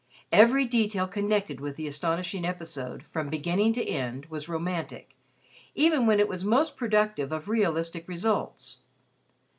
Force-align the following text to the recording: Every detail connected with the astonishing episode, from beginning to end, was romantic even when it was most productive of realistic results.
Every 0.31 0.65
detail 0.65 1.07
connected 1.07 1.59
with 1.61 1.75
the 1.75 1.85
astonishing 1.85 2.43
episode, 2.43 3.03
from 3.13 3.29
beginning 3.29 3.73
to 3.73 3.87
end, 3.87 4.25
was 4.31 4.49
romantic 4.49 5.15
even 5.75 6.07
when 6.07 6.19
it 6.19 6.27
was 6.27 6.43
most 6.43 6.75
productive 6.75 7.31
of 7.31 7.47
realistic 7.47 8.07
results. 8.07 8.79